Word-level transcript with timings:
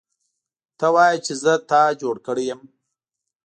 ته 0.77 0.87
وایې 0.93 1.17
چې 1.25 1.33
زه 1.43 1.53
تا 1.69 1.81
جوړ 2.01 2.15
کړی 2.25 2.43
یم 2.49 2.61